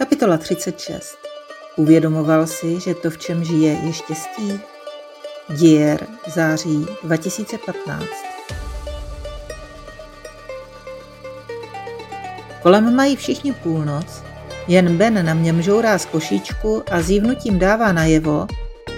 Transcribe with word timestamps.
Kapitola 0.00 0.36
36. 0.36 1.18
Uvědomoval 1.76 2.46
si, 2.46 2.80
že 2.80 2.94
to, 2.94 3.10
v 3.10 3.18
čem 3.18 3.44
žije, 3.44 3.72
je 3.72 3.92
štěstí? 3.92 4.60
Dier, 5.48 6.06
září 6.34 6.86
2015. 7.02 8.04
Kolem 12.62 12.96
mají 12.96 13.16
všichni 13.16 13.52
půlnoc, 13.52 14.22
jen 14.68 14.96
Ben 14.96 15.26
na 15.26 15.34
mě 15.34 15.52
mžourá 15.52 15.98
z 15.98 16.06
košíčku 16.06 16.82
a 16.90 17.02
zívnutím 17.02 17.58
dává 17.58 17.92
najevo, 17.92 18.46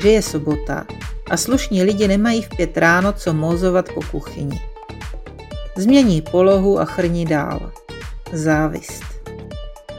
že 0.02 0.10
je 0.10 0.22
sobota 0.22 0.86
a 1.30 1.36
slušní 1.36 1.82
lidi 1.82 2.08
nemají 2.08 2.42
v 2.42 2.48
pět 2.48 2.76
ráno 2.76 3.12
co 3.12 3.34
mozovat 3.34 3.88
po 3.94 4.00
kuchyni. 4.10 4.60
Změní 5.76 6.22
polohu 6.22 6.80
a 6.80 6.84
chrní 6.84 7.26
dál. 7.26 7.72
Závist. 8.32 9.11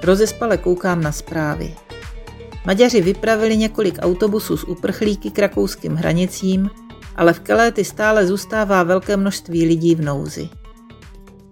Rozespale 0.04 0.58
koukám 0.58 1.02
na 1.02 1.12
zprávy. 1.12 1.76
Maďaři 2.66 3.02
vypravili 3.02 3.58
několik 3.58 3.96
autobusů 4.00 4.58
s 4.58 4.64
uprchlíky 4.64 5.32
k 5.32 5.40
rakouským 5.40 5.96
hranicím, 5.96 6.70
ale 7.16 7.34
v 7.34 7.40
Keléty 7.40 7.86
stále 7.86 8.28
zůstává 8.28 8.84
velké 8.84 9.18
množství 9.18 9.66
lidí 9.66 9.96
v 9.96 10.02
nouzi. 10.02 10.50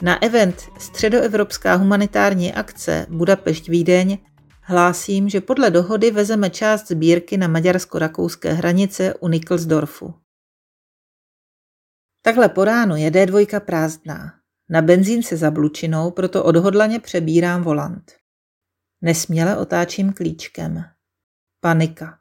Na 0.02 0.24
event 0.24 0.70
Středoevropská 0.80 1.76
humanitární 1.76 2.54
akce 2.54 3.05
Budapešť 3.10 3.70
Vídeň 3.70 4.18
hlásím, 4.62 5.30
že 5.30 5.41
podle 5.41 5.70
dohody 5.70 6.12
vezeme 6.12 6.49
část 6.49 6.88
sbírky 6.88 7.38
na 7.38 7.48
maďarsko-rakouské 7.48 8.54
hranice 8.54 9.13
u 9.13 9.27
Nikolsdorfu. 9.27 10.13
Takhle 12.22 12.49
po 12.49 12.66
ránu 12.66 12.96
je 12.96 13.12
D2 13.12 13.60
prázdná. 13.60 14.34
Na 14.70 14.82
benzín 14.82 15.24
se 15.24 15.38
zablučinou, 15.38 16.12
proto 16.12 16.44
odhodlaně 16.44 16.99
přebírám 16.99 17.63
volant. 17.63 18.21
Nesměle 19.02 19.58
otáčím 19.58 20.14
klíčkem. 20.14 20.84
Panika. 21.60 22.20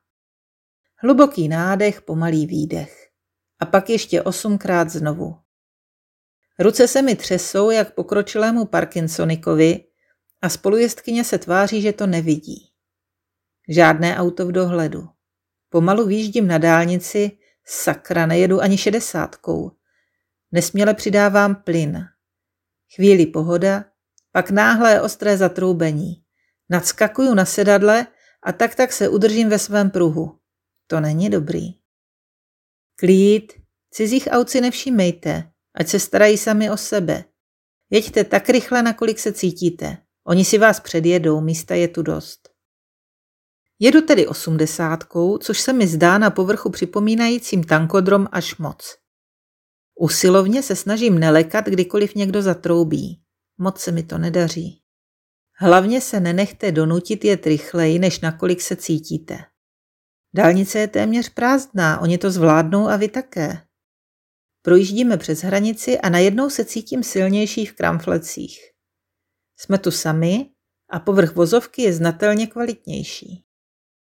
Hluboký 0.96 1.48
nádech, 1.48 2.02
pomalý 2.02 2.46
výdech. 2.46 3.10
A 3.58 3.66
pak 3.66 3.90
ještě 3.90 4.22
osmkrát 4.22 4.90
znovu. 4.90 5.36
Ruce 6.58 6.88
se 6.88 7.02
mi 7.02 7.16
třesou 7.16 7.70
jak 7.70 7.94
pokročilému 7.94 8.64
Parkinsonikovi 8.64 9.84
a 10.42 10.48
spolujezdkyně 10.48 11.24
se 11.24 11.38
tváří, 11.38 11.82
že 11.82 11.92
to 11.92 12.06
nevidí. 12.06 12.70
Žádné 13.68 14.16
auto 14.16 14.46
v 14.46 14.52
dohledu. 14.52 15.08
Pomalu 15.68 16.06
výjíždím 16.06 16.46
na 16.46 16.58
dálnici, 16.58 17.38
sakra, 17.64 18.26
nejedu 18.26 18.60
ani 18.60 18.78
šedesátkou. 18.78 19.72
Nesměle 20.52 20.94
přidávám 20.94 21.54
plyn. 21.54 22.06
Chvíli 22.94 23.26
pohoda, 23.26 23.84
pak 24.32 24.50
náhlé 24.50 25.02
ostré 25.02 25.36
zatroubení. 25.36 26.24
Nadskakuju 26.70 27.34
na 27.34 27.44
sedadle 27.44 28.06
a 28.42 28.52
tak 28.52 28.74
tak 28.74 28.92
se 28.92 29.08
udržím 29.08 29.48
ve 29.48 29.58
svém 29.58 29.90
pruhu. 29.90 30.38
To 30.86 31.00
není 31.00 31.30
dobrý. 31.30 31.80
Klid, 32.96 33.52
cizích 33.90 34.28
aut 34.30 34.50
si 34.50 34.60
nevšímejte, 34.60 35.52
ať 35.74 35.88
se 35.88 36.00
starají 36.00 36.38
sami 36.38 36.70
o 36.70 36.76
sebe. 36.76 37.24
Jeďte 37.90 38.24
tak 38.24 38.48
rychle, 38.48 38.82
nakolik 38.82 39.18
se 39.18 39.32
cítíte. 39.32 39.98
Oni 40.24 40.44
si 40.44 40.58
vás 40.58 40.80
předjedou, 40.80 41.40
místa 41.40 41.74
je 41.74 41.88
tu 41.88 42.02
dost. 42.02 42.48
Jedu 43.78 44.00
tedy 44.00 44.26
osmdesátkou, 44.26 45.38
což 45.38 45.60
se 45.60 45.72
mi 45.72 45.86
zdá 45.86 46.18
na 46.18 46.30
povrchu 46.30 46.70
připomínajícím 46.70 47.64
tankodrom 47.64 48.28
až 48.32 48.56
moc. 48.56 48.96
Usilovně 49.94 50.62
se 50.62 50.76
snažím 50.76 51.18
nelekat, 51.18 51.64
kdykoliv 51.64 52.14
někdo 52.14 52.42
zatroubí. 52.42 53.22
Moc 53.58 53.80
se 53.80 53.92
mi 53.92 54.02
to 54.02 54.18
nedaří. 54.18 54.79
Hlavně 55.62 56.00
se 56.00 56.20
nenechte 56.20 56.72
donutit 56.72 57.24
jet 57.24 57.46
rychleji, 57.46 57.98
než 57.98 58.20
nakolik 58.20 58.60
se 58.60 58.76
cítíte. 58.76 59.38
Dálnice 60.34 60.78
je 60.78 60.88
téměř 60.88 61.28
prázdná, 61.28 62.00
oni 62.00 62.18
to 62.18 62.30
zvládnou 62.30 62.88
a 62.88 62.96
vy 62.96 63.08
také. 63.08 63.62
Projíždíme 64.62 65.16
přes 65.16 65.42
hranici 65.42 65.98
a 65.98 66.08
najednou 66.08 66.50
se 66.50 66.64
cítím 66.64 67.02
silnější 67.02 67.66
v 67.66 67.72
kramflecích. 67.72 68.58
Jsme 69.56 69.78
tu 69.78 69.90
sami 69.90 70.50
a 70.90 71.00
povrch 71.00 71.34
vozovky 71.34 71.82
je 71.82 71.92
znatelně 71.92 72.46
kvalitnější. 72.46 73.44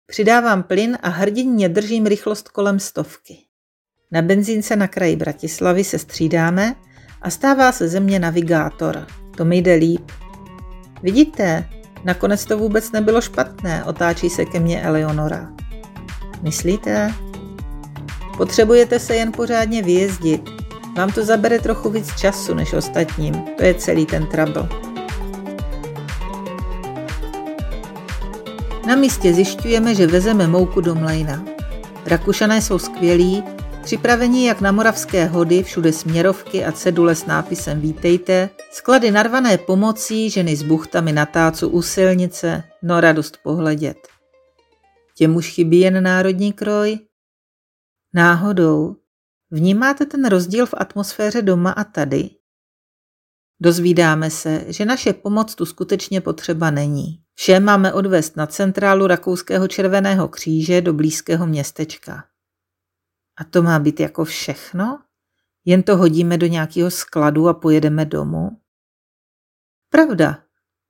Přidávám 0.06 0.62
plyn 0.62 0.98
a 1.02 1.08
hrdinně 1.08 1.68
držím 1.68 2.06
rychlost 2.06 2.48
kolem 2.48 2.80
stovky. 2.80 3.38
Na 4.10 4.22
benzínce 4.22 4.76
na 4.76 4.88
kraji 4.88 5.16
Bratislavy 5.16 5.84
se 5.84 5.98
střídáme 5.98 6.74
a 7.22 7.30
stává 7.30 7.72
se 7.72 7.88
ze 7.88 8.00
mě 8.00 8.18
navigátor. 8.18 9.06
To 9.36 9.44
mi 9.44 9.56
jde 9.56 9.74
líp. 9.74 10.10
Vidíte, 11.02 11.68
nakonec 12.04 12.44
to 12.44 12.58
vůbec 12.58 12.92
nebylo 12.92 13.20
špatné, 13.20 13.84
otáčí 13.84 14.30
se 14.30 14.44
ke 14.44 14.60
mně 14.60 14.82
Eleonora. 14.82 15.48
Myslíte? 16.42 17.14
Potřebujete 18.36 18.98
se 18.98 19.16
jen 19.16 19.32
pořádně 19.32 19.82
vyjezdit. 19.82 20.50
Vám 20.96 21.12
to 21.12 21.24
zabere 21.24 21.58
trochu 21.58 21.90
víc 21.90 22.16
času 22.16 22.54
než 22.54 22.72
ostatním. 22.72 23.34
To 23.34 23.64
je 23.64 23.74
celý 23.74 24.06
ten 24.06 24.26
trouble. 24.26 24.68
Na 28.86 28.96
místě 28.96 29.34
zjišťujeme, 29.34 29.94
že 29.94 30.06
vezeme 30.06 30.46
mouku 30.46 30.80
do 30.80 30.94
mlejna. 30.94 31.44
Rakušané 32.06 32.62
jsou 32.62 32.78
skvělí 32.78 33.44
Připravení 33.88 34.44
jak 34.44 34.60
na 34.60 34.72
moravské 34.72 35.26
hody, 35.26 35.62
všude 35.62 35.92
směrovky 35.92 36.64
a 36.64 36.72
cedule 36.72 37.14
s 37.14 37.26
nápisem 37.26 37.80
Vítejte, 37.80 38.50
sklady 38.70 39.10
narvané 39.10 39.58
pomocí, 39.58 40.30
ženy 40.30 40.56
s 40.56 40.62
buchtami 40.62 41.12
na 41.12 41.26
tácu 41.26 41.68
u 41.68 41.82
silnice, 41.82 42.62
no 42.82 43.00
radost 43.00 43.38
pohledět. 43.42 44.08
Těm 45.14 45.36
už 45.36 45.48
chybí 45.50 45.80
jen 45.80 46.02
národní 46.02 46.52
kroj? 46.52 46.98
Náhodou. 48.14 48.96
Vnímáte 49.50 50.06
ten 50.06 50.28
rozdíl 50.28 50.66
v 50.66 50.74
atmosféře 50.76 51.42
doma 51.42 51.70
a 51.70 51.84
tady? 51.84 52.30
Dozvídáme 53.60 54.30
se, 54.30 54.64
že 54.68 54.84
naše 54.84 55.12
pomoc 55.12 55.54
tu 55.54 55.66
skutečně 55.66 56.20
potřeba 56.20 56.70
není. 56.70 57.20
Vše 57.34 57.60
máme 57.60 57.92
odvést 57.92 58.36
na 58.36 58.46
centrálu 58.46 59.06
Rakouského 59.06 59.68
červeného 59.68 60.28
kříže 60.28 60.80
do 60.80 60.92
blízkého 60.92 61.46
městečka. 61.46 62.24
A 63.40 63.44
to 63.44 63.62
má 63.62 63.78
být 63.78 64.00
jako 64.00 64.24
všechno? 64.24 64.98
Jen 65.64 65.82
to 65.82 65.96
hodíme 65.96 66.38
do 66.38 66.46
nějakého 66.46 66.90
skladu 66.90 67.48
a 67.48 67.54
pojedeme 67.54 68.04
domů? 68.04 68.50
Pravda. 69.90 70.38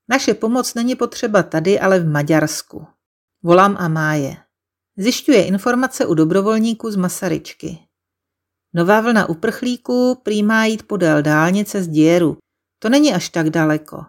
Naše 0.09 0.35
pomoc 0.35 0.75
není 0.75 0.95
potřeba 0.95 1.43
tady, 1.43 1.81
ale 1.81 2.01
v 2.01 2.09
Maďarsku. 2.09 2.87
Volám 3.43 3.77
a 3.79 3.89
máje. 3.89 4.37
Zjišťuje 4.97 5.47
informace 5.47 6.07
u 6.07 6.15
dobrovolníků 6.15 6.91
z 6.91 6.97
Masaryčky. 6.97 7.79
Nová 8.75 9.01
vlna 9.01 9.29
uprchlíků 9.29 10.21
prý 10.23 10.43
má 10.43 10.65
jít 10.65 10.83
podél 10.83 11.23
dálnice 11.23 11.83
z 11.83 11.89
Děru. 11.89 12.37
To 12.79 12.89
není 12.89 13.15
až 13.15 13.29
tak 13.29 13.51
daleko. 13.51 14.05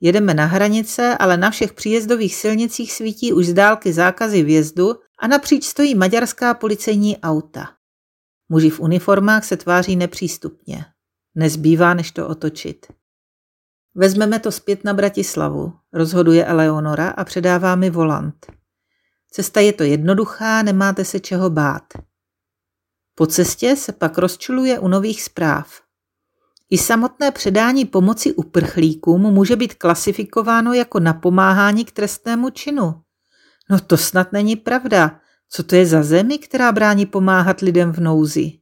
Jedeme 0.00 0.34
na 0.34 0.46
hranice, 0.46 1.16
ale 1.18 1.36
na 1.36 1.50
všech 1.50 1.72
příjezdových 1.72 2.34
silnicích 2.34 2.92
svítí 2.92 3.32
už 3.32 3.46
z 3.46 3.52
dálky 3.52 3.92
zákazy 3.92 4.42
vjezdu 4.42 4.94
a 5.18 5.26
napříč 5.26 5.64
stojí 5.64 5.94
maďarská 5.94 6.54
policejní 6.54 7.18
auta. 7.18 7.81
Muži 8.52 8.70
v 8.70 8.80
uniformách 8.80 9.44
se 9.44 9.56
tváří 9.56 9.96
nepřístupně. 9.96 10.84
Nezbývá, 11.34 11.94
než 11.94 12.10
to 12.10 12.28
otočit. 12.28 12.86
Vezmeme 13.94 14.38
to 14.38 14.52
zpět 14.52 14.84
na 14.84 14.94
Bratislavu, 14.94 15.72
rozhoduje 15.92 16.44
Eleonora 16.44 17.08
a 17.08 17.24
předává 17.24 17.76
mi 17.76 17.90
volant. 17.90 18.46
Cesta 19.30 19.60
je 19.60 19.72
to 19.72 19.82
jednoduchá, 19.82 20.62
nemáte 20.62 21.04
se 21.04 21.20
čeho 21.20 21.50
bát. 21.50 21.82
Po 23.14 23.26
cestě 23.26 23.76
se 23.76 23.92
pak 23.92 24.18
rozčuluje 24.18 24.78
u 24.78 24.88
nových 24.88 25.22
zpráv. 25.22 25.80
I 26.70 26.78
samotné 26.78 27.30
předání 27.30 27.84
pomoci 27.84 28.34
uprchlíkům 28.34 29.22
může 29.22 29.56
být 29.56 29.74
klasifikováno 29.74 30.72
jako 30.72 31.00
napomáhání 31.00 31.84
k 31.84 31.92
trestnému 31.92 32.50
činu. 32.50 33.02
No 33.70 33.80
to 33.80 33.96
snad 33.96 34.32
není 34.32 34.56
pravda. 34.56 35.20
Co 35.54 35.62
to 35.62 35.74
je 35.74 35.86
za 35.86 36.02
zemi, 36.02 36.38
která 36.38 36.72
brání 36.72 37.06
pomáhat 37.06 37.60
lidem 37.60 37.92
v 37.92 37.98
nouzi? 37.98 38.58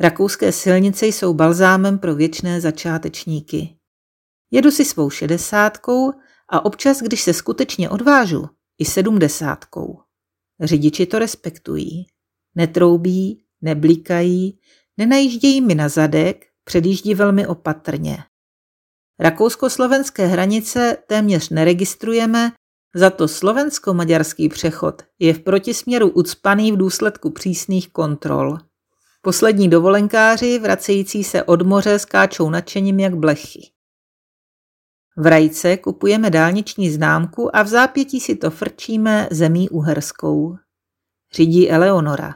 Rakouské 0.00 0.52
silnice 0.52 1.06
jsou 1.06 1.34
balzámem 1.34 1.98
pro 1.98 2.14
věčné 2.14 2.60
začátečníky. 2.60 3.78
Jedu 4.50 4.70
si 4.70 4.84
svou 4.84 5.10
šedesátkou 5.10 6.12
a 6.48 6.64
občas, 6.64 7.02
když 7.02 7.22
se 7.22 7.34
skutečně 7.34 7.90
odvážu, 7.90 8.48
i 8.78 8.84
sedmdesátkou. 8.84 10.00
Řidiči 10.60 11.06
to 11.06 11.18
respektují. 11.18 12.06
Netroubí, 12.54 13.44
neblíkají, 13.60 14.58
nenajíždějí 14.96 15.60
mi 15.60 15.74
na 15.74 15.88
zadek, 15.88 16.46
předjíždí 16.64 17.14
velmi 17.14 17.46
opatrně. 17.46 18.18
Rakousko-slovenské 19.20 20.26
hranice 20.26 20.96
téměř 21.06 21.48
neregistrujeme 21.48 22.52
za 22.94 23.10
to 23.10 23.28
slovensko-maďarský 23.28 24.48
přechod 24.48 25.02
je 25.18 25.34
v 25.34 25.40
protisměru 25.40 26.08
ucpaný 26.08 26.72
v 26.72 26.76
důsledku 26.76 27.30
přísných 27.30 27.88
kontrol. 27.88 28.58
Poslední 29.22 29.68
dovolenkáři, 29.68 30.58
vracející 30.58 31.24
se 31.24 31.42
od 31.42 31.62
moře, 31.62 31.98
skáčou 31.98 32.50
nadšením 32.50 33.00
jak 33.00 33.16
blechy. 33.16 33.60
V 35.16 35.26
Rajce 35.26 35.76
kupujeme 35.76 36.30
dálniční 36.30 36.90
známku 36.90 37.56
a 37.56 37.62
v 37.62 37.66
zápětí 37.66 38.20
si 38.20 38.36
to 38.36 38.50
frčíme 38.50 39.28
zemí 39.30 39.68
uherskou. 39.68 40.56
Řídí 41.34 41.70
Eleonora. 41.70 42.34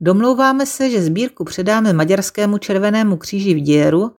Domlouváme 0.00 0.66
se, 0.66 0.90
že 0.90 1.02
sbírku 1.02 1.44
předáme 1.44 1.92
Maďarskému 1.92 2.58
červenému 2.58 3.16
kříži 3.16 3.54
v 3.54 3.60
Děru 3.60 4.14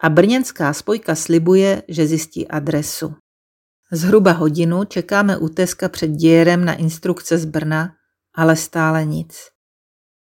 a 0.00 0.08
brněnská 0.08 0.72
spojka 0.72 1.14
slibuje, 1.14 1.82
že 1.88 2.06
zjistí 2.06 2.48
adresu. 2.48 3.14
Zhruba 3.94 4.32
hodinu 4.32 4.84
čekáme 4.84 5.36
u 5.36 5.48
Teska 5.48 5.88
před 5.88 6.10
Děrem 6.10 6.64
na 6.64 6.74
instrukce 6.74 7.38
z 7.38 7.44
Brna, 7.44 7.94
ale 8.34 8.56
stále 8.56 9.04
nic. 9.04 9.38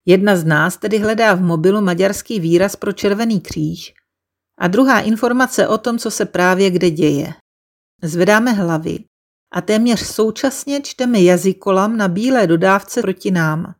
Jedna 0.07 0.37
z 0.37 0.45
nás 0.45 0.77
tedy 0.77 0.99
hledá 0.99 1.35
v 1.35 1.41
mobilu 1.41 1.81
maďarský 1.81 2.41
výraz 2.41 2.77
pro 2.77 2.93
červený 2.93 3.41
kříž 3.41 3.95
a 4.59 4.69
druhá 4.69 5.01
informace 5.01 5.69
o 5.69 5.79
tom, 5.79 5.99
co 5.99 6.11
se 6.11 6.25
právě 6.25 6.71
kde 6.71 6.91
děje. 6.91 7.35
Zvedáme 8.03 8.53
hlavy 8.53 8.99
a 9.53 9.61
téměř 9.61 10.01
současně 10.01 10.81
čteme 10.81 11.21
jazykolam 11.21 11.97
na 11.97 12.09
bílé 12.09 12.47
dodávce 12.47 13.01
proti 13.01 13.31
nám. 13.31 13.75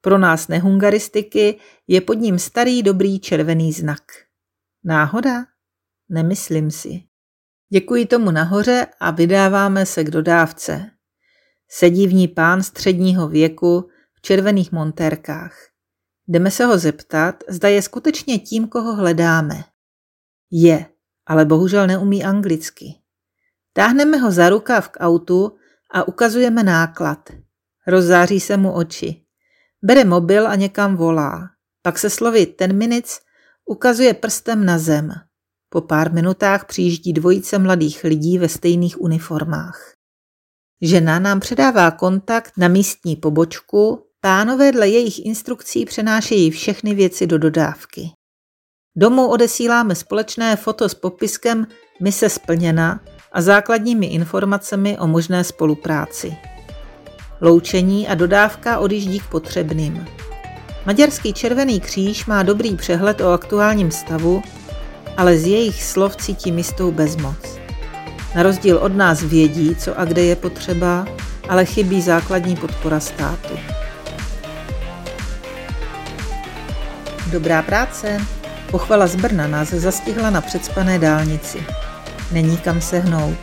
Pro 0.00 0.18
nás 0.18 0.48
nehungaristiky 0.48 1.60
je 1.86 2.00
pod 2.00 2.14
ním 2.14 2.38
starý 2.38 2.82
dobrý 2.82 3.20
červený 3.20 3.72
znak. 3.72 4.02
Náhoda? 4.84 5.46
Nemyslím 6.08 6.70
si. 6.70 7.07
Děkuji 7.70 8.06
tomu 8.06 8.30
nahoře 8.30 8.86
a 9.00 9.10
vydáváme 9.10 9.86
se 9.86 10.04
k 10.04 10.10
dodávce. 10.10 10.90
Sedí 11.68 12.06
v 12.06 12.14
ní 12.14 12.28
pán 12.28 12.62
středního 12.62 13.28
věku 13.28 13.88
v 14.14 14.20
červených 14.20 14.72
montérkách. 14.72 15.56
Jdeme 16.28 16.50
se 16.50 16.64
ho 16.64 16.78
zeptat, 16.78 17.44
zda 17.48 17.68
je 17.68 17.82
skutečně 17.82 18.38
tím, 18.38 18.68
koho 18.68 18.94
hledáme. 18.94 19.64
Je, 20.50 20.86
ale 21.26 21.44
bohužel 21.44 21.86
neumí 21.86 22.24
anglicky. 22.24 22.94
Táhneme 23.72 24.16
ho 24.16 24.30
za 24.30 24.48
rukáv 24.48 24.88
k 24.88 25.00
autu 25.00 25.56
a 25.90 26.08
ukazujeme 26.08 26.62
náklad. 26.62 27.30
Rozzáří 27.86 28.40
se 28.40 28.56
mu 28.56 28.72
oči. 28.72 29.24
Bere 29.82 30.04
mobil 30.04 30.48
a 30.48 30.54
někam 30.54 30.96
volá. 30.96 31.50
Pak 31.82 31.98
se 31.98 32.10
slovy 32.10 32.46
ten 32.46 32.76
minutes 32.76 33.20
ukazuje 33.64 34.14
prstem 34.14 34.64
na 34.64 34.78
zem. 34.78 35.27
Po 35.70 35.80
pár 35.80 36.12
minutách 36.12 36.64
přijíždí 36.64 37.12
dvojice 37.12 37.58
mladých 37.58 38.04
lidí 38.04 38.38
ve 38.38 38.48
stejných 38.48 39.00
uniformách. 39.00 39.92
Žena 40.82 41.18
nám 41.18 41.40
předává 41.40 41.90
kontakt 41.90 42.52
na 42.56 42.68
místní 42.68 43.16
pobočku, 43.16 44.02
pánové 44.20 44.72
dle 44.72 44.88
jejich 44.88 45.26
instrukcí 45.26 45.84
přenášejí 45.84 46.50
všechny 46.50 46.94
věci 46.94 47.26
do 47.26 47.38
dodávky. 47.38 48.10
Domů 48.96 49.28
odesíláme 49.28 49.94
společné 49.94 50.56
foto 50.56 50.88
s 50.88 50.94
popiskem 50.94 51.66
mise 52.00 52.28
splněna 52.28 53.00
a 53.32 53.42
základními 53.42 54.06
informacemi 54.06 54.98
o 54.98 55.06
možné 55.06 55.44
spolupráci. 55.44 56.36
Loučení 57.40 58.08
a 58.08 58.14
dodávka 58.14 58.78
odjíždí 58.78 59.20
k 59.20 59.30
potřebným. 59.30 60.06
Maďarský 60.86 61.32
Červený 61.32 61.80
kříž 61.80 62.26
má 62.26 62.42
dobrý 62.42 62.76
přehled 62.76 63.20
o 63.20 63.32
aktuálním 63.32 63.90
stavu, 63.90 64.42
ale 65.18 65.38
z 65.38 65.46
jejich 65.46 65.84
slov 65.84 66.16
cítí 66.16 66.50
jistou 66.56 66.92
bezmoc. 66.92 67.58
Na 68.34 68.42
rozdíl 68.42 68.76
od 68.76 68.96
nás 68.96 69.22
vědí, 69.22 69.76
co 69.76 69.98
a 69.98 70.04
kde 70.04 70.22
je 70.22 70.36
potřeba, 70.36 71.06
ale 71.48 71.64
chybí 71.64 72.02
základní 72.02 72.56
podpora 72.56 73.00
státu. 73.00 73.58
Dobrá 77.30 77.62
práce! 77.62 78.18
Pochvala 78.70 79.06
z 79.06 79.16
Brna 79.16 79.46
nás 79.46 79.68
zastihla 79.68 80.30
na 80.30 80.40
předspané 80.40 80.98
dálnici. 80.98 81.58
Není 82.32 82.56
kam 82.56 82.80
se 82.80 82.98
hnout. 82.98 83.38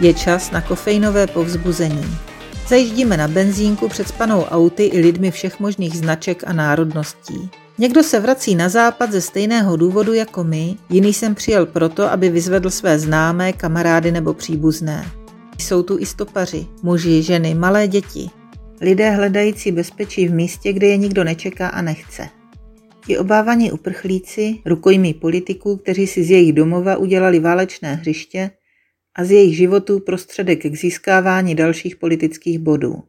Je 0.00 0.14
čas 0.14 0.50
na 0.50 0.60
kofeinové 0.60 1.26
povzbuzení. 1.26 2.18
Zajíždíme 2.68 3.16
na 3.16 3.28
benzínku 3.28 3.88
předspanou 3.88 4.44
auty 4.44 4.84
i 4.84 5.00
lidmi 5.00 5.30
všech 5.30 5.60
možných 5.60 5.98
značek 5.98 6.44
a 6.46 6.52
národností. 6.52 7.50
Někdo 7.78 8.02
se 8.02 8.20
vrací 8.20 8.54
na 8.54 8.68
západ 8.68 9.12
ze 9.12 9.20
stejného 9.20 9.76
důvodu 9.76 10.12
jako 10.12 10.44
my, 10.44 10.76
jiný 10.90 11.12
jsem 11.12 11.34
přijel 11.34 11.66
proto, 11.66 12.10
aby 12.10 12.28
vyzvedl 12.28 12.70
své 12.70 12.98
známé, 12.98 13.52
kamarády 13.52 14.12
nebo 14.12 14.34
příbuzné. 14.34 15.10
Jsou 15.58 15.82
tu 15.82 15.98
i 15.98 16.06
stopaři, 16.06 16.66
muži, 16.82 17.22
ženy, 17.22 17.54
malé 17.54 17.88
děti. 17.88 18.30
Lidé 18.80 19.10
hledající 19.10 19.72
bezpečí 19.72 20.28
v 20.28 20.32
místě, 20.32 20.72
kde 20.72 20.86
je 20.86 20.96
nikdo 20.96 21.24
nečeká 21.24 21.68
a 21.68 21.82
nechce. 21.82 22.28
Ti 23.06 23.18
obávaní 23.18 23.72
uprchlíci, 23.72 24.58
rukojmí 24.66 25.14
politiků, 25.14 25.76
kteří 25.76 26.06
si 26.06 26.24
z 26.24 26.30
jejich 26.30 26.52
domova 26.52 26.96
udělali 26.96 27.40
válečné 27.40 27.94
hřiště 27.94 28.50
a 29.16 29.24
z 29.24 29.30
jejich 29.30 29.56
životů 29.56 30.00
prostředek 30.00 30.62
k 30.62 30.76
získávání 30.76 31.54
dalších 31.54 31.96
politických 31.96 32.58
bodů. 32.58 33.02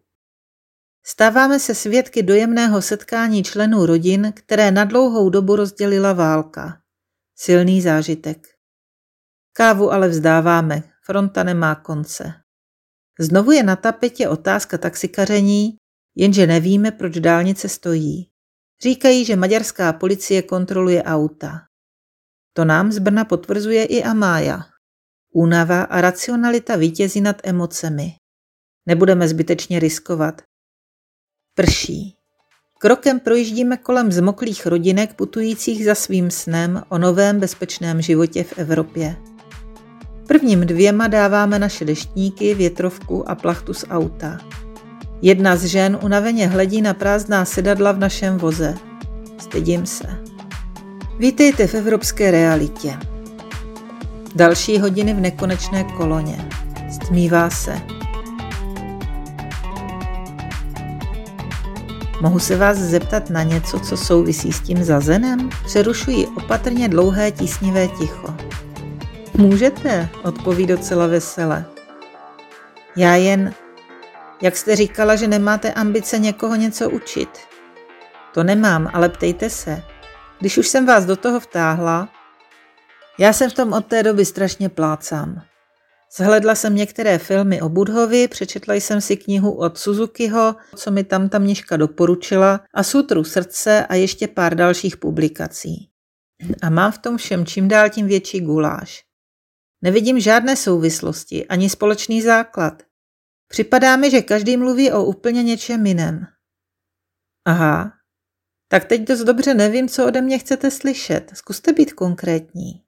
Stáváme 1.05 1.59
se 1.59 1.75
svědky 1.75 2.23
dojemného 2.23 2.81
setkání 2.81 3.43
členů 3.43 3.85
rodin, 3.85 4.33
které 4.35 4.71
na 4.71 4.83
dlouhou 4.83 5.29
dobu 5.29 5.55
rozdělila 5.55 6.13
válka. 6.13 6.81
Silný 7.35 7.81
zážitek. 7.81 8.47
Kávu 9.53 9.91
ale 9.91 10.09
vzdáváme, 10.09 10.83
fronta 11.05 11.43
nemá 11.43 11.75
konce. 11.75 12.33
Znovu 13.19 13.51
je 13.51 13.63
na 13.63 13.75
tapetě 13.75 14.29
otázka 14.29 14.77
taxikaření, 14.77 15.77
jenže 16.15 16.47
nevíme, 16.47 16.91
proč 16.91 17.19
dálnice 17.19 17.69
stojí. 17.69 18.29
Říkají, 18.83 19.25
že 19.25 19.35
maďarská 19.35 19.93
policie 19.93 20.41
kontroluje 20.41 21.03
auta. 21.03 21.61
To 22.53 22.65
nám 22.65 22.91
z 22.91 22.99
Brna 22.99 23.25
potvrzuje 23.25 23.85
i 23.85 24.03
Amája. 24.03 24.59
Únava 25.33 25.81
a 25.81 26.01
racionalita 26.01 26.75
vítězí 26.75 27.21
nad 27.21 27.37
emocemi. 27.43 28.11
Nebudeme 28.85 29.27
zbytečně 29.27 29.79
riskovat. 29.79 30.41
Prší. 31.55 32.15
Krokem 32.79 33.19
projíždíme 33.19 33.77
kolem 33.77 34.11
zmoklých 34.11 34.65
rodinek 34.65 35.13
putujících 35.13 35.85
za 35.85 35.95
svým 35.95 36.31
snem 36.31 36.83
o 36.89 36.97
novém 36.97 37.39
bezpečném 37.39 38.01
životě 38.01 38.43
v 38.43 38.57
Evropě. 38.57 39.15
Prvním 40.27 40.61
dvěma 40.61 41.07
dáváme 41.07 41.59
naše 41.59 41.85
deštníky, 41.85 42.53
větrovku 42.55 43.29
a 43.29 43.35
plachtu 43.35 43.73
z 43.73 43.85
auta. 43.89 44.37
Jedna 45.21 45.55
z 45.55 45.65
žen 45.65 45.99
unaveně 46.03 46.47
hledí 46.47 46.81
na 46.81 46.93
prázdná 46.93 47.45
sedadla 47.45 47.91
v 47.91 47.99
našem 47.99 48.37
voze. 48.37 48.75
Stydím 49.37 49.85
se. 49.85 50.07
Vítejte 51.19 51.67
v 51.67 51.75
evropské 51.75 52.31
realitě. 52.31 52.97
Další 54.35 54.79
hodiny 54.79 55.13
v 55.13 55.19
nekonečné 55.19 55.83
koloně. 55.83 56.49
Stmívá 56.91 57.49
se. 57.49 58.02
Mohu 62.23 62.39
se 62.39 62.55
vás 62.55 62.77
zeptat 62.77 63.29
na 63.29 63.43
něco, 63.43 63.79
co 63.79 63.97
souvisí 63.97 64.51
s 64.51 64.59
tím 64.61 64.83
zazenem? 64.83 65.49
Přerušuji 65.65 66.27
opatrně 66.27 66.89
dlouhé 66.89 67.31
tísnivé 67.31 67.87
ticho. 67.87 68.35
Můžete, 69.33 70.09
odpoví 70.23 70.65
docela 70.67 71.07
vesele. 71.07 71.65
Já 72.95 73.15
jen 73.15 73.53
jak 74.41 74.57
jste 74.57 74.75
říkala, 74.75 75.15
že 75.15 75.27
nemáte 75.27 75.73
ambice 75.73 76.19
někoho 76.19 76.55
něco 76.55 76.89
učit. 76.89 77.29
To 78.33 78.43
nemám, 78.43 78.89
ale 78.93 79.09
ptejte 79.09 79.49
se. 79.49 79.83
Když 80.39 80.57
už 80.57 80.67
jsem 80.67 80.85
vás 80.85 81.05
do 81.05 81.15
toho 81.15 81.39
vtáhla, 81.39 82.09
já 83.19 83.33
jsem 83.33 83.49
v 83.49 83.53
tom 83.53 83.73
od 83.73 83.85
té 83.85 84.03
doby 84.03 84.25
strašně 84.25 84.69
plácám. 84.69 85.41
Zhledla 86.17 86.55
jsem 86.55 86.75
některé 86.75 87.17
filmy 87.17 87.61
o 87.61 87.69
Budhovi, 87.69 88.27
přečetla 88.27 88.73
jsem 88.73 89.01
si 89.01 89.17
knihu 89.17 89.51
od 89.51 89.77
Suzukiho, 89.77 90.55
co 90.75 90.91
mi 90.91 91.03
tam 91.03 91.29
ta 91.29 91.39
měška 91.39 91.77
doporučila, 91.77 92.65
a 92.73 92.83
Sutru 92.83 93.23
srdce 93.23 93.85
a 93.85 93.95
ještě 93.95 94.27
pár 94.27 94.55
dalších 94.55 94.97
publikací. 94.97 95.89
A 96.61 96.69
mám 96.69 96.91
v 96.91 96.97
tom 96.97 97.17
všem 97.17 97.45
čím 97.45 97.67
dál 97.67 97.89
tím 97.89 98.07
větší 98.07 98.41
guláš. 98.41 99.03
Nevidím 99.81 100.19
žádné 100.19 100.55
souvislosti, 100.55 101.47
ani 101.47 101.69
společný 101.69 102.21
základ. 102.21 102.83
Připadá 103.47 103.95
mi, 103.95 104.11
že 104.11 104.21
každý 104.21 104.57
mluví 104.57 104.91
o 104.91 105.03
úplně 105.03 105.43
něčem 105.43 105.85
jiném. 105.85 106.25
Aha, 107.45 107.93
tak 108.67 108.85
teď 108.85 109.01
dost 109.01 109.23
dobře 109.23 109.53
nevím, 109.53 109.89
co 109.89 110.07
ode 110.07 110.21
mě 110.21 110.39
chcete 110.39 110.71
slyšet. 110.71 111.31
Zkuste 111.33 111.73
být 111.73 111.93
konkrétní. 111.93 112.82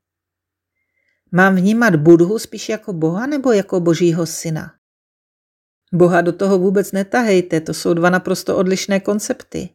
Mám 1.35 1.55
vnímat 1.55 1.95
Budhu 1.95 2.39
spíš 2.39 2.69
jako 2.69 2.93
Boha 2.93 3.27
nebo 3.27 3.51
jako 3.51 3.79
Božího 3.79 4.25
syna? 4.25 4.73
Boha 5.93 6.21
do 6.21 6.33
toho 6.33 6.59
vůbec 6.59 6.91
netahejte, 6.91 7.61
to 7.61 7.73
jsou 7.73 7.93
dva 7.93 8.09
naprosto 8.09 8.57
odlišné 8.57 8.99
koncepty. 8.99 9.69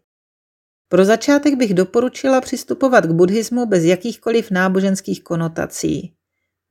Pro 0.89 1.05
začátek 1.05 1.55
bych 1.55 1.75
doporučila 1.75 2.41
přistupovat 2.41 3.05
k 3.07 3.11
buddhismu 3.11 3.67
bez 3.67 3.85
jakýchkoliv 3.85 4.51
náboženských 4.51 5.25
konotací. 5.25 6.15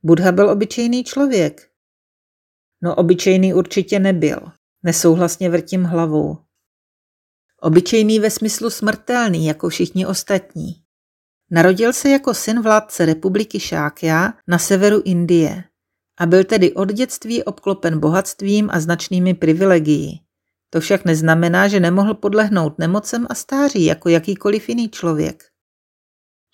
Buddha 0.02 0.32
byl 0.32 0.50
obyčejný 0.50 1.04
člověk, 1.04 1.70
No 2.82 2.94
obyčejný 2.94 3.54
určitě 3.54 3.98
nebyl. 3.98 4.52
Nesouhlasně 4.82 5.50
vrtím 5.50 5.84
hlavou. 5.84 6.38
Obyčejný 7.60 8.20
ve 8.20 8.30
smyslu 8.30 8.70
smrtelný, 8.70 9.46
jako 9.46 9.68
všichni 9.68 10.06
ostatní. 10.06 10.79
Narodil 11.50 11.92
se 11.92 12.10
jako 12.10 12.34
syn 12.34 12.62
vládce 12.62 13.06
republiky 13.06 13.60
Šákja 13.60 14.32
na 14.48 14.58
severu 14.58 15.02
Indie. 15.04 15.64
a 16.20 16.26
byl 16.26 16.44
tedy 16.44 16.72
od 16.72 16.92
dětství 16.92 17.44
obklopen 17.44 18.00
bohatstvím 18.00 18.70
a 18.72 18.80
značnými 18.80 19.34
privilegií. 19.34 20.22
To 20.70 20.80
však 20.80 21.04
neznamená, 21.04 21.68
že 21.68 21.80
nemohl 21.80 22.14
podlehnout 22.14 22.78
nemocem 22.78 23.26
a 23.30 23.34
stáří 23.34 23.84
jako 23.84 24.08
jakýkoliv 24.08 24.68
jiný 24.68 24.88
člověk. 24.88 25.44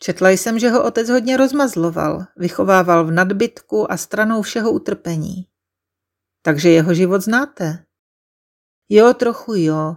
Četla 0.01 0.31
jsem, 0.31 0.59
že 0.59 0.71
ho 0.71 0.85
otec 0.85 1.09
hodně 1.09 1.37
rozmazloval, 1.37 2.25
vychovával 2.37 3.05
v 3.07 3.11
nadbytku 3.11 3.93
a 3.93 3.97
stranou 3.97 4.43
všeho 4.43 4.73
utrpení. 4.73 5.47
Takže 6.43 6.69
jeho 6.69 6.95
život 6.95 7.23
znáte? 7.23 7.85
Jo, 8.89 9.15
trochu 9.15 9.55
jo. 9.55 9.97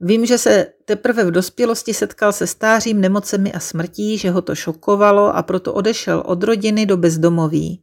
Vím, 0.00 0.26
že 0.26 0.38
se 0.38 0.66
teprve 0.84 1.24
v 1.24 1.30
dospělosti 1.30 1.94
setkal 1.94 2.32
se 2.32 2.46
stářím, 2.46 3.00
nemocemi 3.00 3.52
a 3.52 3.60
smrtí, 3.60 4.18
že 4.18 4.30
ho 4.30 4.42
to 4.42 4.54
šokovalo 4.54 5.36
a 5.36 5.42
proto 5.42 5.74
odešel 5.74 6.22
od 6.26 6.42
rodiny 6.42 6.86
do 6.86 6.96
bezdomoví. 6.96 7.82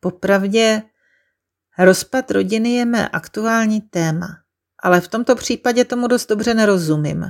Popravdě, 0.00 0.82
rozpad 1.78 2.30
rodiny 2.30 2.72
je 2.72 2.84
mé 2.84 3.08
aktuální 3.08 3.80
téma, 3.80 4.26
ale 4.82 5.00
v 5.00 5.08
tomto 5.08 5.36
případě 5.36 5.84
tomu 5.84 6.06
dost 6.06 6.26
dobře 6.26 6.54
nerozumím. 6.54 7.26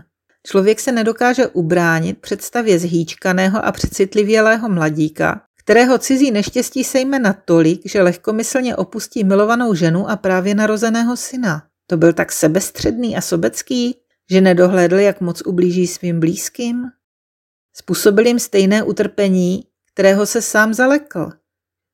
Člověk 0.47 0.81
se 0.81 0.93
nedokáže 0.93 1.47
ubránit 1.47 2.19
představě 2.19 2.79
zhýčkaného 2.79 3.65
a 3.65 3.73
přecitlivělého 3.73 4.69
mladíka, 4.69 5.43
kterého 5.59 5.99
cizí 5.99 6.31
neštěstí 6.31 6.85
sejme 6.85 7.19
natolik, 7.19 7.81
že 7.85 8.03
lehkomyslně 8.03 8.77
opustí 8.77 9.25
milovanou 9.25 9.75
ženu 9.75 10.11
a 10.11 10.17
právě 10.17 10.55
narozeného 10.55 11.17
syna. 11.17 11.70
To 11.91 11.97
byl 11.97 12.13
tak 12.13 12.33
sebestředný 12.33 13.17
a 13.17 13.21
sobecký, 13.21 13.97
že 14.31 14.41
nedohlédl, 14.41 14.99
jak 14.99 15.21
moc 15.21 15.43
ublíží 15.47 15.87
svým 15.87 16.21
blízkým? 16.21 16.83
Způsobil 17.77 18.27
jim 18.27 18.39
stejné 18.39 18.83
utrpení, 18.83 19.65
kterého 19.93 20.27
se 20.27 20.43
sám 20.43 20.75
zalekl. 20.75 21.31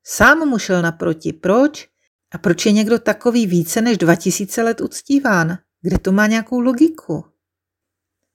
Sám 0.07 0.49
mu 0.49 0.59
šel 0.59 0.83
naproti. 0.83 1.33
Proč? 1.33 1.89
A 2.33 2.39
proč 2.39 2.67
je 2.67 2.73
někdo 2.73 2.99
takový 2.99 3.47
více 3.47 3.81
než 3.81 3.99
2000 3.99 4.63
let 4.63 4.81
uctíván? 4.81 5.59
Kde 5.83 5.99
to 5.99 6.13
má 6.13 6.27
nějakou 6.27 6.61
logiku? 6.61 7.25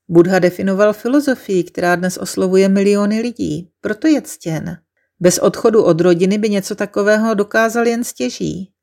Buddha 0.08 0.40
definoval 0.40 0.94
filozofii, 0.94 1.64
která 1.64 1.96
dnes 1.96 2.18
oslovuje 2.18 2.70
miliony 2.70 3.22
lidí, 3.22 3.72
proto 3.82 4.08
je 4.08 4.22
ctěn. 4.22 4.78
Bez 5.20 5.40
odchodu 5.40 5.84
od 5.84 6.02
rodiny 6.02 6.38
by 6.38 6.50
něco 6.50 6.76
takového 6.76 7.34
dokázal 7.34 7.88
jen 7.88 8.04
stěží. 8.04 8.74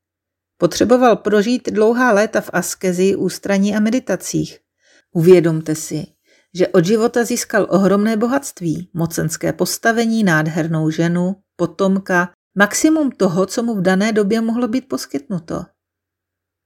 Potřeboval 0.58 1.16
prožít 1.16 1.70
dlouhá 1.70 2.12
léta 2.12 2.40
v 2.40 2.50
askezi, 2.52 3.16
ústraní 3.16 3.76
a 3.76 3.80
meditacích. 3.80 4.58
Uvědomte 5.12 5.74
si, 5.74 6.06
že 6.54 6.68
od 6.68 6.84
života 6.84 7.24
získal 7.24 7.66
ohromné 7.70 8.16
bohatství, 8.16 8.90
mocenské 8.94 9.52
postavení, 9.52 10.24
nádhernou 10.24 10.90
ženu, 10.90 11.36
potomka, 11.56 12.30
maximum 12.54 13.10
toho, 13.10 13.46
co 13.46 13.62
mu 13.62 13.74
v 13.74 13.82
dané 13.82 14.12
době 14.12 14.40
mohlo 14.40 14.68
být 14.68 14.88
poskytnuto. 14.88 15.64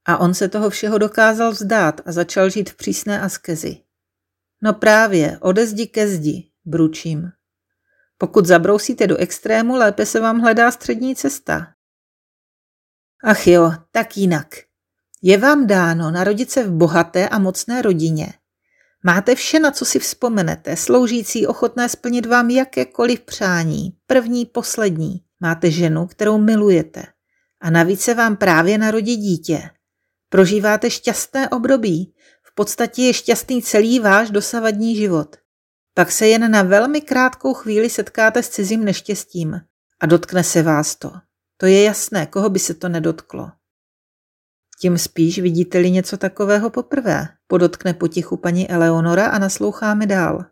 A 0.05 0.19
on 0.19 0.35
se 0.35 0.49
toho 0.49 0.71
všeho 0.71 0.99
dokázal 0.99 1.51
vzdát 1.51 2.01
a 2.07 2.13
začal 2.13 2.51
žít 2.51 2.71
v 2.71 2.77
přísné 2.77 3.21
askezi. 3.21 3.77
No 4.63 4.73
právě, 4.75 5.39
ode 5.41 5.67
zdi 5.67 5.87
ke 5.87 6.09
zdi, 6.09 6.51
bručím. 6.65 7.31
Pokud 8.19 8.47
zabrousíte 8.47 9.07
do 9.07 9.17
extrému, 9.17 9.77
lépe 9.77 10.07
se 10.07 10.21
vám 10.21 10.41
hledá 10.41 10.71
střední 10.71 11.17
cesta. 11.17 11.72
Ach 13.23 13.47
jo, 13.47 13.73
tak 13.93 14.17
jinak. 14.17 14.47
Je 15.23 15.39
vám 15.39 15.67
dáno 15.67 16.11
narodit 16.11 16.51
se 16.51 16.65
v 16.65 16.71
bohaté 16.71 17.29
a 17.29 17.39
mocné 17.39 17.83
rodině. 17.83 18.33
Máte 19.05 19.35
vše, 19.35 19.59
na 19.59 19.71
co 19.71 19.85
si 19.85 19.99
vzpomenete, 19.99 20.77
sloužící 20.77 21.47
ochotné 21.47 21.89
splnit 21.89 22.27
vám 22.27 22.51
jakékoliv 22.51 23.21
přání, 23.21 23.93
první, 24.07 24.47
poslední. 24.47 25.23
Máte 25.41 25.71
ženu, 25.71 26.07
kterou 26.07 26.39
milujete. 26.39 27.03
A 27.61 27.71
navíc 27.71 28.01
se 28.01 28.15
vám 28.15 28.37
právě 28.37 28.79
narodí 28.79 29.17
dítě. 29.17 29.71
Prožíváte 30.29 30.91
šťastné 30.91 31.49
období, 31.49 32.15
v 32.43 32.55
podstatě 32.55 33.03
je 33.03 33.15
šťastný 33.15 33.63
celý 33.63 34.01
váš 34.01 34.31
dosavadní 34.31 34.97
život. 34.97 35.37
Pak 35.95 36.13
se 36.13 36.27
jen 36.27 36.51
na 36.51 36.63
velmi 36.63 37.01
krátkou 37.01 37.55
chvíli 37.55 37.91
setkáte 37.91 38.43
s 38.43 38.49
cizím 38.49 38.85
neštěstím 38.85 39.61
a 40.01 40.07
dotkne 40.07 40.45
se 40.45 40.63
vás 40.63 40.97
to. 40.97 41.13
To 41.63 41.67
je 41.67 41.83
jasné, 41.83 42.27
koho 42.27 42.51
by 42.51 42.59
se 42.59 42.75
to 42.75 42.89
nedotklo. 42.89 43.51
Tím 44.81 44.99
spíš 44.99 45.39
vidíte-li 45.39 45.91
něco 45.91 46.17
takového 46.17 46.71
poprvé, 46.71 47.29
podotkne 47.47 47.95
potichu 47.95 48.37
paní 48.37 48.71
Eleonora 48.71 49.27
a 49.27 49.39
nasloucháme 49.39 50.07
dál. 50.07 50.45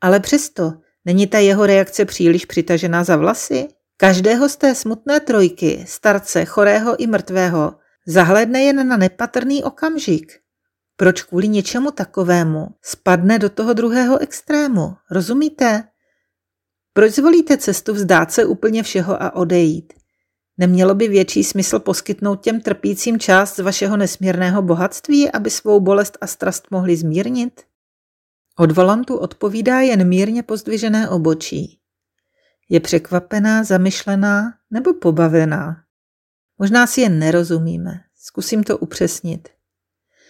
Ale 0.00 0.20
přesto, 0.20 0.72
není 1.04 1.26
ta 1.26 1.38
jeho 1.38 1.66
reakce 1.66 2.04
příliš 2.04 2.44
přitažená 2.44 3.04
za 3.04 3.16
vlasy? 3.16 3.68
Každého 3.96 4.48
z 4.48 4.56
té 4.56 4.74
smutné 4.74 5.20
trojky, 5.20 5.84
starce, 5.88 6.44
chorého 6.44 7.00
i 7.00 7.06
mrtvého, 7.06 7.74
zahledne 8.06 8.62
jen 8.62 8.88
na 8.88 8.96
nepatrný 8.96 9.64
okamžik. 9.64 10.32
Proč 10.96 11.22
kvůli 11.22 11.48
něčemu 11.48 11.90
takovému 11.90 12.68
spadne 12.82 13.38
do 13.38 13.50
toho 13.50 13.72
druhého 13.72 14.18
extrému? 14.18 14.94
Rozumíte? 15.10 15.91
Proč 16.92 17.12
zvolíte 17.12 17.58
cestu 17.58 17.94
vzdát 17.94 18.32
se 18.32 18.44
úplně 18.44 18.82
všeho 18.82 19.22
a 19.22 19.34
odejít? 19.34 19.92
Nemělo 20.58 20.94
by 20.94 21.08
větší 21.08 21.44
smysl 21.44 21.78
poskytnout 21.78 22.36
těm 22.36 22.60
trpícím 22.60 23.18
část 23.18 23.56
z 23.56 23.58
vašeho 23.58 23.96
nesmírného 23.96 24.62
bohatství, 24.62 25.30
aby 25.30 25.50
svou 25.50 25.80
bolest 25.80 26.18
a 26.20 26.26
strast 26.26 26.70
mohli 26.70 26.96
zmírnit? 26.96 27.60
Od 28.58 28.72
volantu 28.72 29.16
odpovídá 29.16 29.80
jen 29.80 30.08
mírně 30.08 30.42
pozdvižené 30.42 31.08
obočí. 31.08 31.78
Je 32.68 32.80
překvapená, 32.80 33.64
zamyšlená 33.64 34.54
nebo 34.70 34.94
pobavená? 34.94 35.76
Možná 36.58 36.86
si 36.86 37.00
jen 37.00 37.18
nerozumíme. 37.18 38.00
Zkusím 38.16 38.64
to 38.64 38.78
upřesnit 38.78 39.48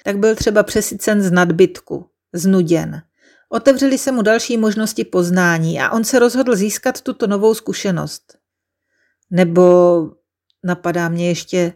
tak 0.05 0.19
byl 0.19 0.37
třeba 0.37 0.63
přesycen 0.63 1.23
z 1.23 1.31
nadbytku, 1.31 2.11
znuděn. 2.33 3.03
Otevřely 3.55 3.99
se 3.99 4.13
mu 4.13 4.23
další 4.23 4.57
možnosti 4.57 5.05
poznání 5.05 5.81
a 5.81 5.91
on 5.91 6.05
se 6.05 6.19
rozhodl 6.19 6.57
získat 6.57 7.01
tuto 7.01 7.27
novou 7.27 7.55
zkušenost. 7.55 8.39
Nebo 9.31 10.11
napadá 10.65 11.09
mě 11.09 11.29
ještě, 11.29 11.73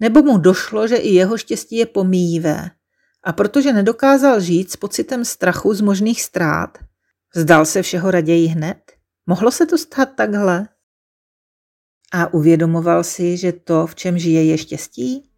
nebo 0.00 0.22
mu 0.22 0.38
došlo, 0.38 0.88
že 0.88 0.96
i 0.96 1.08
jeho 1.08 1.38
štěstí 1.38 1.76
je 1.76 1.86
pomíjivé. 1.86 2.70
A 3.24 3.32
protože 3.32 3.72
nedokázal 3.72 4.40
žít 4.40 4.70
s 4.70 4.76
pocitem 4.76 5.24
strachu 5.24 5.74
z 5.74 5.80
možných 5.80 6.22
ztrát, 6.22 6.78
vzdal 7.34 7.66
se 7.66 7.82
všeho 7.82 8.10
raději 8.10 8.46
hned? 8.46 8.92
Mohlo 9.26 9.50
se 9.50 9.66
to 9.66 9.78
stát 9.78 10.08
takhle? 10.16 10.68
A 12.12 12.34
uvědomoval 12.34 13.04
si, 13.04 13.36
že 13.36 13.52
to, 13.52 13.86
v 13.86 13.94
čem 13.94 14.18
žije, 14.18 14.44
je 14.44 14.58
štěstí? 14.58 15.30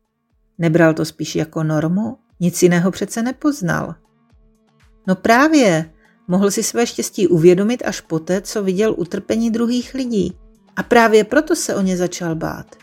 Nebral 0.58 0.94
to 0.94 1.04
spíš 1.04 1.36
jako 1.36 1.62
normu? 1.62 2.18
Nic 2.40 2.62
jiného 2.62 2.90
přece 2.90 3.22
nepoznal. 3.22 3.94
No 5.06 5.14
právě, 5.14 5.90
mohl 6.28 6.50
si 6.50 6.62
své 6.62 6.86
štěstí 6.86 7.28
uvědomit 7.28 7.82
až 7.86 8.00
poté, 8.00 8.40
co 8.40 8.62
viděl 8.62 8.94
utrpení 8.98 9.50
druhých 9.50 9.94
lidí. 9.94 10.36
A 10.76 10.82
právě 10.82 11.24
proto 11.24 11.56
se 11.56 11.74
o 11.74 11.80
ně 11.80 11.96
začal 11.96 12.34
bát. 12.34 12.76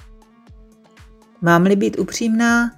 Mám-li 1.41 1.75
být 1.75 1.99
upřímná, 1.99 2.71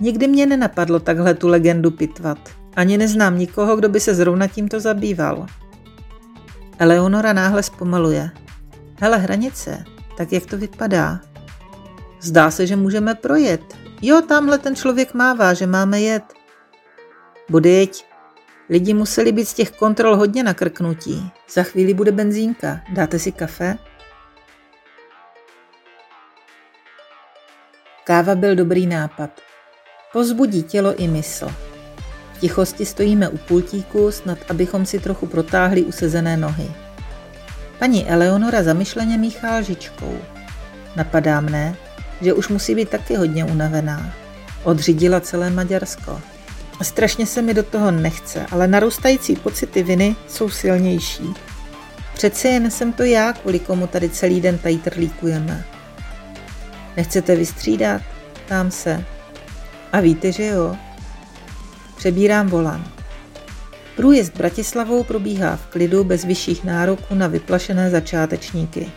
nikdy 0.00 0.28
mě 0.28 0.46
nenapadlo 0.46 1.00
takhle 1.00 1.34
tu 1.34 1.48
legendu 1.48 1.90
pitvat. 1.90 2.38
Ani 2.76 2.98
neznám 2.98 3.38
nikoho, 3.38 3.76
kdo 3.76 3.88
by 3.88 4.00
se 4.00 4.14
zrovna 4.14 4.46
tímto 4.46 4.80
zabýval. 4.80 5.46
Eleonora 6.78 7.32
náhle 7.32 7.62
zpomaluje. 7.62 8.30
Hele, 9.00 9.18
hranice, 9.18 9.84
tak 10.16 10.32
jak 10.32 10.46
to 10.46 10.58
vypadá? 10.58 11.20
Zdá 12.20 12.50
se, 12.50 12.66
že 12.66 12.76
můžeme 12.76 13.14
projet. 13.14 13.76
Jo, 14.02 14.22
tamhle 14.28 14.58
ten 14.58 14.76
člověk 14.76 15.14
mává, 15.14 15.54
že 15.54 15.66
máme 15.66 16.00
jet. 16.00 16.24
Budeť, 17.50 18.04
lidi 18.68 18.94
museli 18.94 19.32
být 19.32 19.48
z 19.48 19.54
těch 19.54 19.70
kontrol 19.70 20.16
hodně 20.16 20.42
nakrknutí. 20.42 21.30
Za 21.54 21.62
chvíli 21.62 21.94
bude 21.94 22.12
benzínka. 22.12 22.80
Dáte 22.92 23.18
si 23.18 23.32
kafe? 23.32 23.78
Káva 28.04 28.34
byl 28.34 28.54
dobrý 28.54 28.86
nápad. 28.86 29.30
Pozbudí 30.12 30.62
tělo 30.62 30.94
i 30.96 31.08
mysl. 31.08 31.48
V 32.32 32.40
tichosti 32.40 32.86
stojíme 32.86 33.28
u 33.28 33.36
pultíku, 33.36 34.10
snad 34.10 34.38
abychom 34.48 34.86
si 34.86 34.98
trochu 34.98 35.26
protáhli 35.26 35.82
usezené 35.82 36.36
nohy. 36.36 36.70
Paní 37.78 38.08
Eleonora 38.08 38.62
zamyšleně 38.62 39.18
míchá 39.18 39.58
lžičkou. 39.58 40.18
Napadá 40.96 41.40
mne, 41.40 41.76
že 42.20 42.32
už 42.32 42.48
musí 42.48 42.74
být 42.74 42.88
taky 42.88 43.14
hodně 43.16 43.44
unavená. 43.44 44.12
Odřídila 44.64 45.20
celé 45.20 45.50
Maďarsko. 45.50 46.31
Strašně 46.82 47.26
se 47.26 47.42
mi 47.42 47.54
do 47.54 47.62
toho 47.62 47.90
nechce, 47.90 48.46
ale 48.50 48.68
narůstající 48.68 49.36
pocity 49.36 49.82
viny 49.82 50.16
jsou 50.28 50.48
silnější. 50.48 51.34
Přece 52.14 52.48
jen 52.48 52.70
jsem 52.70 52.92
to 52.92 53.02
já, 53.02 53.32
kvůli 53.32 53.58
komu 53.58 53.86
tady 53.86 54.08
celý 54.08 54.40
den 54.40 54.58
tady 54.58 54.78
trlíkujeme. 54.78 55.64
Nechcete 56.96 57.36
vystřídat? 57.36 58.02
Tam 58.48 58.70
se. 58.70 59.04
A 59.92 60.00
víte, 60.00 60.32
že 60.32 60.46
jo? 60.46 60.76
Přebírám 61.96 62.48
volan. 62.48 62.84
Průjezd 63.96 64.36
Bratislavou 64.36 65.02
probíhá 65.04 65.56
v 65.56 65.66
klidu 65.66 66.04
bez 66.04 66.24
vyšších 66.24 66.64
nároků 66.64 67.14
na 67.14 67.26
vyplašené 67.26 67.90
začátečníky. 67.90 68.92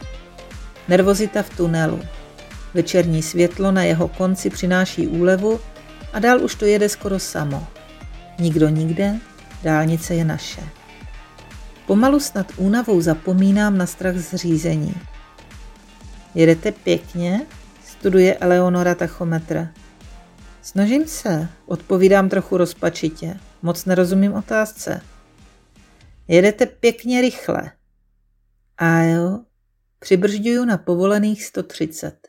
Nervozita 0.88 1.44
v 1.44 1.50
tunelu. 1.50 2.00
Večerní 2.74 3.24
světlo 3.24 3.72
na 3.72 3.84
jeho 3.84 4.08
konci 4.08 4.50
přináší 4.50 5.08
úlevu 5.08 5.60
a 6.13 6.20
dál 6.20 6.42
už 6.42 6.56
to 6.56 6.65
jede 6.65 6.89
skoro 6.89 7.20
samo. 7.20 7.68
Nikdo 8.39 8.70
nikde, 8.70 9.20
dálnice 9.63 10.15
je 10.15 10.25
naše. 10.25 10.62
Pomalu 11.88 12.20
snad 12.20 12.51
únavou 12.58 13.01
zapomínám 13.01 13.77
na 13.77 13.86
strach 13.86 14.15
z 14.15 14.36
řízení. 14.36 14.94
Jedete 16.36 16.72
pěkně? 16.72 17.46
Studuje 17.86 18.38
Eleonora 18.38 18.96
tachometr. 18.96 19.68
Snažím 20.62 21.08
se, 21.08 21.50
odpovídám 21.65 22.30
trochu 22.30 22.58
rozpačitě. 22.58 23.39
Moc 23.62 23.86
nerozumím 23.86 24.34
otázce. 24.34 25.01
Jedete 26.27 26.65
pěkně 26.65 27.22
rychle. 27.22 27.72
A 28.77 29.00
jo, 29.01 29.39
přibržďuju 30.00 30.65
na 30.65 30.77
povolených 30.77 31.46
130. 31.46 32.27